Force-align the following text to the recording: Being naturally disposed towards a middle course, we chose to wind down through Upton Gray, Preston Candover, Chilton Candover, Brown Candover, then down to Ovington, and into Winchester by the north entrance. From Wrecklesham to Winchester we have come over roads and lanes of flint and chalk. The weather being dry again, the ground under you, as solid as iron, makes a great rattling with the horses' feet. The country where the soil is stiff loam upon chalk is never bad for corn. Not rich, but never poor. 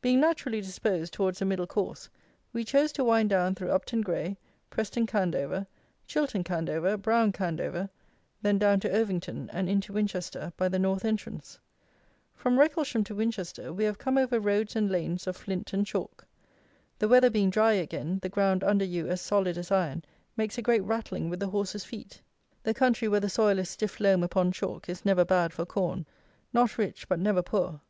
Being 0.00 0.20
naturally 0.20 0.60
disposed 0.60 1.12
towards 1.12 1.42
a 1.42 1.44
middle 1.44 1.66
course, 1.66 2.08
we 2.52 2.62
chose 2.62 2.92
to 2.92 3.02
wind 3.04 3.30
down 3.30 3.56
through 3.56 3.72
Upton 3.72 4.00
Gray, 4.00 4.36
Preston 4.70 5.08
Candover, 5.08 5.66
Chilton 6.06 6.44
Candover, 6.44 6.96
Brown 6.96 7.32
Candover, 7.32 7.90
then 8.42 8.58
down 8.60 8.78
to 8.78 8.88
Ovington, 8.88 9.50
and 9.52 9.68
into 9.68 9.92
Winchester 9.92 10.52
by 10.56 10.68
the 10.68 10.78
north 10.78 11.04
entrance. 11.04 11.58
From 12.32 12.56
Wrecklesham 12.60 13.02
to 13.06 13.16
Winchester 13.16 13.72
we 13.72 13.82
have 13.82 13.98
come 13.98 14.16
over 14.16 14.38
roads 14.38 14.76
and 14.76 14.88
lanes 14.88 15.26
of 15.26 15.36
flint 15.36 15.72
and 15.72 15.84
chalk. 15.84 16.24
The 17.00 17.08
weather 17.08 17.28
being 17.28 17.50
dry 17.50 17.72
again, 17.72 18.20
the 18.22 18.28
ground 18.28 18.62
under 18.62 18.84
you, 18.84 19.08
as 19.08 19.20
solid 19.20 19.58
as 19.58 19.72
iron, 19.72 20.04
makes 20.36 20.56
a 20.58 20.62
great 20.62 20.84
rattling 20.84 21.28
with 21.28 21.40
the 21.40 21.48
horses' 21.48 21.82
feet. 21.84 22.22
The 22.62 22.72
country 22.72 23.08
where 23.08 23.18
the 23.18 23.28
soil 23.28 23.58
is 23.58 23.68
stiff 23.70 23.98
loam 23.98 24.22
upon 24.22 24.52
chalk 24.52 24.88
is 24.88 25.04
never 25.04 25.24
bad 25.24 25.52
for 25.52 25.66
corn. 25.66 26.06
Not 26.52 26.78
rich, 26.78 27.08
but 27.08 27.18
never 27.18 27.42
poor. 27.42 27.80